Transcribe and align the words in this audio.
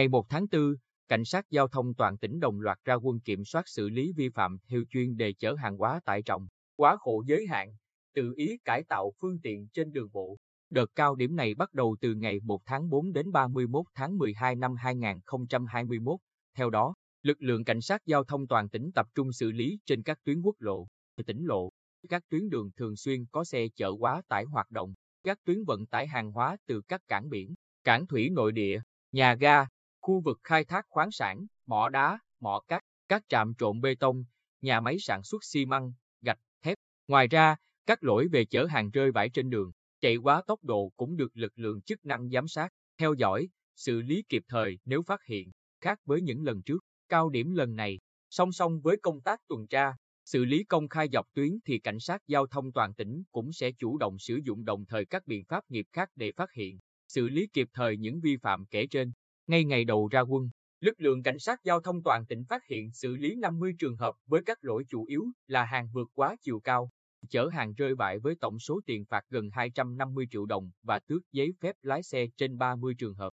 Ngày 0.00 0.08
1 0.08 0.28
tháng 0.28 0.46
4, 0.52 0.74
cảnh 1.08 1.24
sát 1.24 1.50
giao 1.50 1.68
thông 1.68 1.94
toàn 1.94 2.18
tỉnh 2.18 2.40
đồng 2.40 2.60
loạt 2.60 2.78
ra 2.84 2.94
quân 2.94 3.20
kiểm 3.20 3.44
soát 3.44 3.68
xử 3.68 3.88
lý 3.88 4.12
vi 4.16 4.28
phạm 4.28 4.58
theo 4.68 4.82
chuyên 4.90 5.16
đề 5.16 5.32
chở 5.32 5.54
hàng 5.54 5.76
hóa 5.76 6.00
tải 6.04 6.22
trọng, 6.22 6.48
quá 6.76 6.96
khổ 6.96 7.22
giới 7.26 7.46
hạn, 7.46 7.76
tự 8.14 8.32
ý 8.36 8.58
cải 8.64 8.84
tạo 8.84 9.12
phương 9.20 9.38
tiện 9.42 9.68
trên 9.72 9.92
đường 9.92 10.08
bộ. 10.12 10.36
Đợt 10.70 10.86
cao 10.94 11.14
điểm 11.14 11.36
này 11.36 11.54
bắt 11.54 11.74
đầu 11.74 11.96
từ 12.00 12.14
ngày 12.14 12.40
1 12.42 12.60
tháng 12.66 12.88
4 12.90 13.12
đến 13.12 13.32
31 13.32 13.86
tháng 13.94 14.18
12 14.18 14.56
năm 14.56 14.76
2021. 14.76 16.20
Theo 16.56 16.70
đó, 16.70 16.94
lực 17.22 17.42
lượng 17.42 17.64
cảnh 17.64 17.80
sát 17.80 18.06
giao 18.06 18.24
thông 18.24 18.46
toàn 18.46 18.68
tỉnh 18.68 18.90
tập 18.94 19.06
trung 19.14 19.32
xử 19.32 19.52
lý 19.52 19.78
trên 19.86 20.02
các 20.02 20.18
tuyến 20.24 20.42
quốc 20.42 20.56
lộ, 20.58 20.86
tỉnh 21.26 21.44
lộ, 21.44 21.70
các 22.08 22.22
tuyến 22.28 22.48
đường 22.48 22.70
thường 22.76 22.96
xuyên 22.96 23.26
có 23.32 23.44
xe 23.44 23.66
chở 23.76 23.92
quá 23.98 24.22
tải 24.28 24.44
hoạt 24.44 24.70
động, 24.70 24.94
các 25.24 25.38
tuyến 25.44 25.64
vận 25.64 25.86
tải 25.86 26.06
hàng 26.06 26.32
hóa 26.32 26.56
từ 26.66 26.80
các 26.88 27.00
cảng 27.08 27.28
biển, 27.28 27.54
cảng 27.84 28.06
thủy 28.06 28.30
nội 28.30 28.52
địa, 28.52 28.80
nhà 29.12 29.34
ga, 29.34 29.66
khu 30.10 30.20
vực 30.20 30.40
khai 30.44 30.64
thác 30.64 30.86
khoáng 30.88 31.10
sản, 31.10 31.46
mỏ 31.66 31.88
đá, 31.88 32.18
mỏ 32.40 32.60
cát, 32.68 32.82
các 33.08 33.22
trạm 33.28 33.54
trộn 33.58 33.80
bê 33.80 33.94
tông, 33.94 34.24
nhà 34.60 34.80
máy 34.80 34.96
sản 34.98 35.22
xuất 35.22 35.44
xi 35.44 35.66
măng, 35.66 35.92
gạch, 36.22 36.38
thép. 36.62 36.78
Ngoài 37.08 37.28
ra, 37.28 37.56
các 37.86 38.04
lỗi 38.04 38.28
về 38.32 38.44
chở 38.44 38.66
hàng 38.66 38.90
rơi 38.90 39.12
vãi 39.12 39.30
trên 39.30 39.50
đường, 39.50 39.72
chạy 40.00 40.16
quá 40.16 40.42
tốc 40.46 40.64
độ 40.64 40.92
cũng 40.96 41.16
được 41.16 41.36
lực 41.36 41.52
lượng 41.58 41.82
chức 41.82 42.04
năng 42.04 42.30
giám 42.30 42.48
sát, 42.48 42.68
theo 42.98 43.14
dõi, 43.14 43.48
xử 43.76 44.00
lý 44.00 44.22
kịp 44.28 44.42
thời 44.48 44.78
nếu 44.84 45.02
phát 45.02 45.24
hiện, 45.24 45.50
khác 45.80 45.98
với 46.04 46.20
những 46.20 46.44
lần 46.44 46.62
trước. 46.62 46.84
Cao 47.08 47.30
điểm 47.30 47.52
lần 47.54 47.76
này, 47.76 48.00
song 48.30 48.52
song 48.52 48.80
với 48.80 48.96
công 49.02 49.20
tác 49.20 49.40
tuần 49.48 49.66
tra, 49.66 49.92
xử 50.24 50.44
lý 50.44 50.64
công 50.64 50.88
khai 50.88 51.08
dọc 51.12 51.26
tuyến 51.34 51.58
thì 51.64 51.78
cảnh 51.78 52.00
sát 52.00 52.22
giao 52.26 52.46
thông 52.46 52.72
toàn 52.72 52.94
tỉnh 52.94 53.22
cũng 53.32 53.52
sẽ 53.52 53.72
chủ 53.72 53.98
động 53.98 54.18
sử 54.18 54.40
dụng 54.44 54.64
đồng 54.64 54.86
thời 54.86 55.04
các 55.04 55.26
biện 55.26 55.44
pháp 55.44 55.70
nghiệp 55.70 55.86
khác 55.92 56.08
để 56.16 56.32
phát 56.32 56.52
hiện, 56.52 56.78
xử 57.08 57.28
lý 57.28 57.46
kịp 57.52 57.68
thời 57.72 57.96
những 57.96 58.20
vi 58.20 58.36
phạm 58.36 58.66
kể 58.66 58.86
trên. 58.86 59.12
Ngay 59.50 59.64
ngày 59.64 59.84
đầu 59.84 60.08
ra 60.08 60.20
quân, 60.20 60.50
lực 60.80 61.00
lượng 61.00 61.22
cảnh 61.22 61.38
sát 61.38 61.60
giao 61.64 61.80
thông 61.80 62.02
toàn 62.02 62.26
tỉnh 62.26 62.44
phát 62.44 62.62
hiện 62.66 62.92
xử 62.92 63.16
lý 63.16 63.34
50 63.34 63.74
trường 63.78 63.96
hợp 63.96 64.14
với 64.26 64.42
các 64.46 64.58
lỗi 64.60 64.84
chủ 64.88 65.04
yếu 65.04 65.24
là 65.46 65.64
hàng 65.64 65.88
vượt 65.92 66.08
quá 66.14 66.36
chiều 66.42 66.60
cao, 66.60 66.90
chở 67.28 67.48
hàng 67.52 67.74
rơi 67.74 67.94
bại 67.94 68.18
với 68.18 68.34
tổng 68.40 68.58
số 68.58 68.80
tiền 68.86 69.04
phạt 69.04 69.24
gần 69.30 69.50
250 69.52 70.26
triệu 70.30 70.46
đồng 70.46 70.70
và 70.82 70.98
tước 70.98 71.22
giấy 71.32 71.52
phép 71.60 71.76
lái 71.82 72.02
xe 72.02 72.26
trên 72.36 72.58
30 72.58 72.94
trường 72.98 73.14
hợp. 73.14 73.30